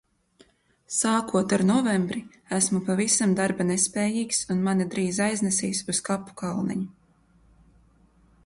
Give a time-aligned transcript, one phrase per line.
[0.99, 2.23] Sākot ar novembri
[2.57, 6.91] esmu pavisam darba nespējīgs un mani drīz aiznesīs uz kapu kalniņu.